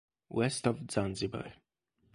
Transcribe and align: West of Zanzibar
West 0.29 0.65
of 0.65 0.89
Zanzibar 0.89 1.53